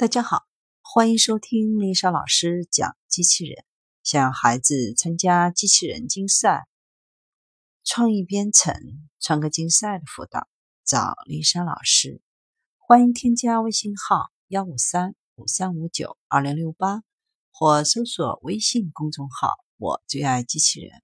[0.00, 0.46] 大家好，
[0.80, 3.66] 欢迎收听丽莎老师讲机器人。
[4.02, 6.66] 想让孩子参加机器人竞赛、
[7.84, 8.74] 创意编程、
[9.20, 10.48] 创客竞赛的辅导，
[10.86, 12.22] 找丽莎老师。
[12.78, 17.02] 欢迎添加微信号幺五三五三五九二零六八，
[17.50, 21.02] 或搜索微信公众号“我最爱机器人”。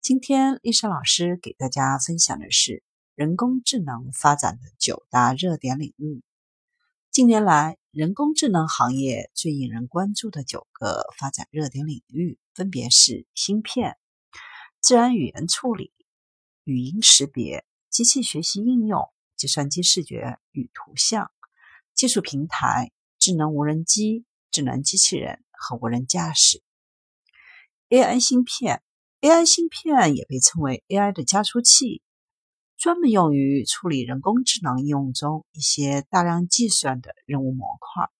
[0.00, 2.82] 今天丽莎老师给大家分享的是
[3.14, 6.22] 人工智能发展的九大热点领域。
[7.12, 13.98] 近年来，人工智能行业最引人关注的九个发展热点领域，分别是芯片、
[14.80, 15.92] 自然语言处理、
[16.64, 21.30] 语音识别、机器学习应用、计算机视觉与图像、
[21.94, 26.62] 技术平台、智能无人机、智能机器人和无人驾驶。
[27.90, 28.82] AI 芯片
[29.20, 32.01] ，AI 芯片也被称为 AI 的加速器。
[32.82, 38.10] 专门用于处理人工智能应用中一些大量计算的任务模块。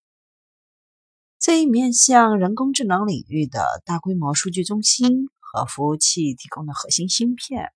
[1.40, 7.72] 这一面向人工智能领域的大规模数据中心和服务器提供的核心芯片，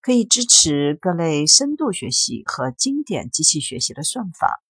[0.00, 4.62] 可以支持各类深度学习和经典机器学习的算法，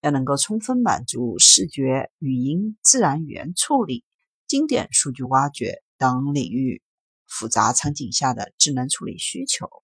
[0.00, 4.02] 要能够充分满足视觉、语音、自然语言处理、
[4.46, 6.80] 经典数据挖掘等领域
[7.26, 9.83] 复杂场景下的智能处理需求。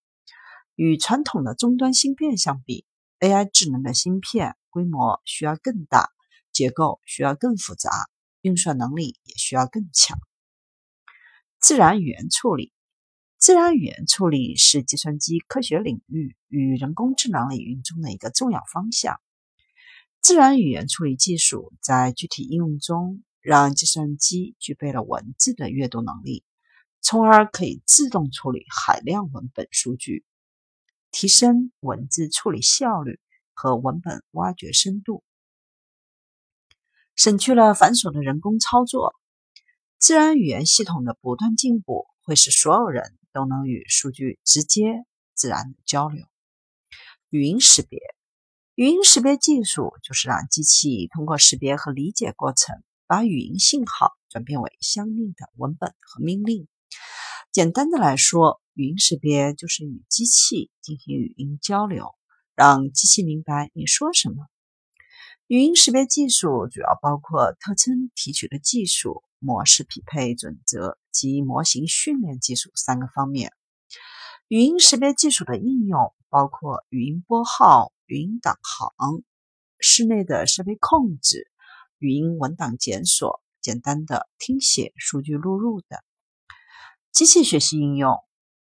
[0.83, 2.87] 与传统的终端芯片相比
[3.19, 6.09] ，AI 智能的芯片规模需要更大，
[6.53, 7.91] 结构需要更复杂，
[8.41, 10.19] 运算能力也需要更强。
[11.59, 12.73] 自然语言处理，
[13.37, 19.21] 自然语言处理是计算机科学领域与人工智能领域中的一个重要方向。
[20.23, 26.43] 自然语言处理技术在具体应用中，让计算机具备了文字的阅读能力，
[27.03, 30.25] 从而可以自动处理海量文本数据。
[31.11, 33.19] 提升文字处理效率
[33.55, 35.23] 和文本挖掘深度，
[37.15, 39.15] 省去了繁琐的人工操作。
[39.99, 45.05] 自然语言系统的不断进步，会使所有人都能与数据直接、
[45.35, 46.25] 自然的交流。
[47.29, 48.01] 语音识别，
[48.75, 56.67] 语音识别技术就是让机器通过识别和理解过程，把语音信号转变为相应的文本和命令。
[57.53, 62.15] 简单的来说，语音识别就是与机器进行语音交流，
[62.55, 64.47] 让机器明白你说什么。
[65.49, 73.53] 语音识别技术主要包括特征提取的技术、模式匹配准则及模型训练技术三个方面。
[74.49, 79.23] 语音识别技术的应用包括语音拨号、语音导航、
[79.79, 81.51] 室内的设备控制、
[81.99, 86.01] 语音文档检索、简单的听写数据录入等。
[87.13, 88.17] 机器学习应用，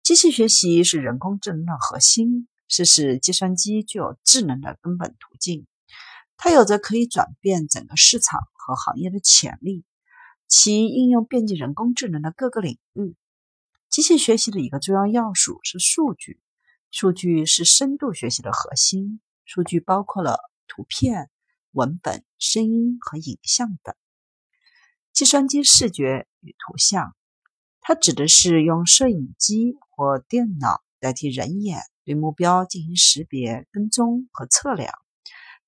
[0.06, 5.66] 机器学习是人工智能的核心，是使计算机具有智能的根本途径。
[6.36, 9.84] 它有着可以转变整个市场和行业的潜力，
[10.46, 13.16] 其应用遍及人工智能的各个领域。
[13.90, 16.38] 机器学习的一个重要要素是数据，
[16.92, 19.20] 数据是深度学习的核心。
[19.44, 21.30] 数据包括了图片、
[21.72, 23.92] 文本、声音和影像等。
[25.12, 27.16] 计算机视觉与图像。
[27.80, 34.92] 它指的是用摄影机或电脑代替人眼，对目标进行识别、跟踪和测量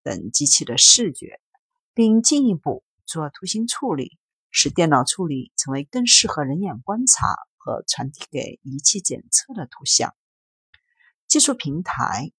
[0.03, 1.41] 等机器的视觉，
[1.95, 4.19] 并进一步做图形处理，
[4.51, 10.15] 使电脑处理成为更适合人眼观察和传递给仪器检测的图像。
[11.27, 12.31] 技术平台，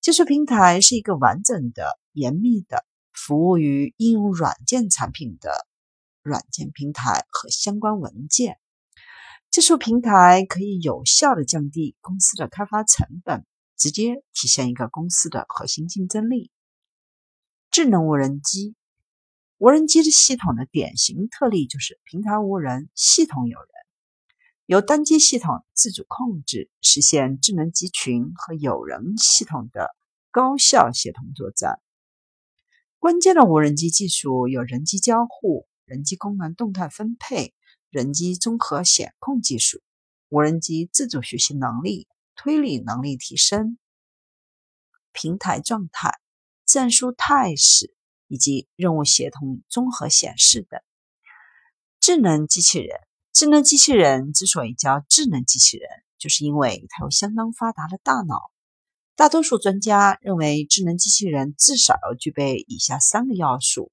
[0.00, 5.66] 技术平台是一个完整的、严密的服务于应用软件产品的
[6.22, 8.58] 软件平台和相关文件。
[9.54, 16.50] 技术平台可以有效的降低公司的开发成本，直接体现一个公司的核心竞争力。
[17.70, 18.74] 智能无人机，
[19.58, 23.68] 无人机的系统的典型特例就是平台无人，系统有人，
[24.66, 29.94] 由单机系统自主控制，实现智能集群和有人系统的
[30.32, 31.78] 高效协同作战。
[32.98, 37.54] 关键的无人机技术有人机交互、人机功能动态分配。
[37.94, 39.80] 人机综合显控技术、
[40.28, 43.78] 无人机自主学习能力、推理能力提升、
[45.12, 46.18] 平台状态、
[46.66, 47.94] 战术态势
[48.26, 50.80] 以及任务协同综合显示等。
[52.00, 52.98] 智能机器人，
[53.32, 55.88] 智能机器人之所以叫智能机器人，
[56.18, 58.40] 就是因为它有相当发达的大脑。
[59.14, 63.92] 大多数专家认为，智能机器人至少要具备以下三个要素：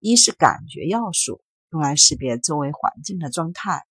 [0.00, 1.40] 一是感觉要素。
[1.70, 3.84] 用来识别周围环境的状态。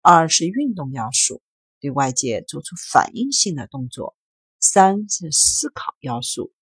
[0.00, 1.42] 二是运动要素，
[1.80, 4.16] 对外界做出反应性的动作。
[4.60, 6.52] 三是思考要素，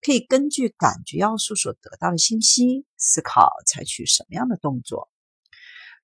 [0.00, 5.10] 可以根据感觉要素所得到的信息，思考采取什么样的动作。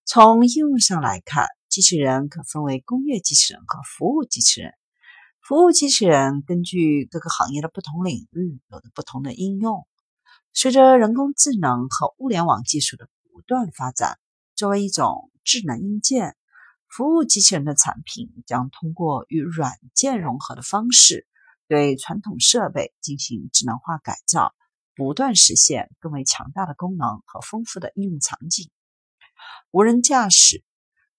[0.05, 4.73] 从应用上来看，机器人可分为工业机器人和服务机器人。
[5.41, 9.87] 服务机器人根据各个行业的不同领域，有着不同的应用。
[10.53, 14.19] 随着人工智能和物联网技术的不断发展，
[14.55, 16.39] 作为一种智能硬件，
[16.89, 21.27] 服务机器人的产品将通过与软件融合的方式。
[21.69, 24.55] 对传统设备进行智能化改造，
[24.95, 28.71] 不断实现更为强大的功能和丰富的应用场景。
[29.71, 30.65] 无人驾驶，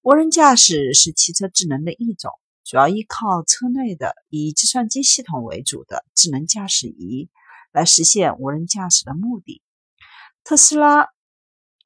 [0.02, 2.32] 无人驾驶是汽车智能的一种，
[2.64, 7.30] 主要依靠车内的以计算机系统为主的智能驾驶仪
[7.72, 9.62] 来实现无人驾驶的目的。
[10.44, 11.10] 特斯拉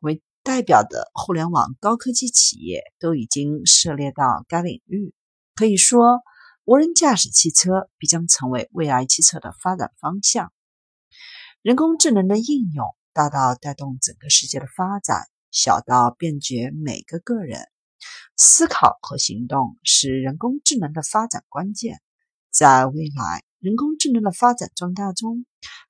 [0.02, 5.14] 为代表的互联网高科技企业都已经涉猎到该领域，
[5.56, 6.20] 可以说。
[6.64, 10.54] 无人驾驶汽车必将成为未来汽车的发展方向。
[11.64, 17.68] 人工智能的应用大到带动整个世界的发展，小到便捷每个个人。
[18.38, 22.00] 思考和行动是人工智能的发展关键。
[22.52, 25.46] 在未来人工智能的发展壮大中，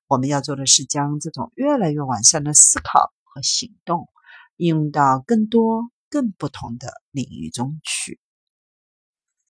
[0.08, 4.08] 我们要做的是将这种越来越完善的思考和行动
[4.56, 8.20] 应用到更多、更不同的领域中去。